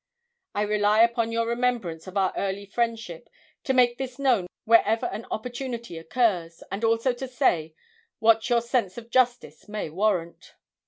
I 0.55 0.63
rely 0.63 1.03
upon 1.03 1.31
your 1.31 1.45
remembrance 1.45 2.07
of 2.07 2.17
our 2.17 2.33
early 2.35 2.65
friendship 2.65 3.29
to 3.65 3.71
make 3.71 3.99
this 3.99 4.17
known 4.17 4.47
wherever 4.63 5.05
an 5.05 5.27
opportunity 5.29 5.95
occurs, 5.99 6.63
and 6.71 6.83
also 6.83 7.13
to 7.13 7.27
say 7.27 7.75
what 8.17 8.49
your 8.49 8.61
sense 8.61 8.97
of 8.97 9.11
justice 9.11 9.69
may 9.69 9.91
warrant.' 9.91 10.55